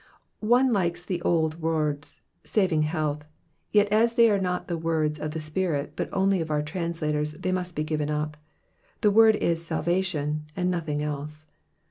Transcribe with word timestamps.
One 0.49 0.73
likes 0.73 1.03
the 1.05 1.21
old 1.21 1.61
words, 1.61 2.21
saving 2.43 2.81
health," 2.81 3.23
yet 3.71 3.87
as 3.89 4.13
they 4.15 4.31
are 4.31 4.39
not 4.39 4.67
the 4.67 4.75
words 4.75 5.19
of 5.19 5.29
the 5.29 5.39
Spirit 5.39 5.93
but 5.95 6.09
only 6.11 6.41
of 6.41 6.49
our 6.49 6.63
translators, 6.63 7.33
they 7.33 7.51
must 7.51 7.75
be 7.75 7.83
given 7.83 8.09
up: 8.09 8.35
the 9.01 9.11
word 9.11 9.35
is 9.35 9.63
salcation^ 9.63 10.39
and 10.55 10.71
nothing 10.71 11.03
else. 11.03 11.45